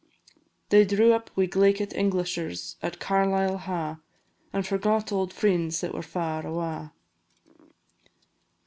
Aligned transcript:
They 0.69 0.83
drew 0.83 1.13
up 1.13 1.29
wi' 1.37 1.45
glaikit 1.45 1.93
Englishers 1.93 2.75
at 2.81 2.97
Carlisle 2.99 3.59
Ha', 3.59 3.99
And 4.51 4.65
forgot 4.65 5.11
auld 5.11 5.31
frien's 5.31 5.79
that 5.81 5.93
were 5.93 6.01
far 6.01 6.43
awa. 6.43 6.93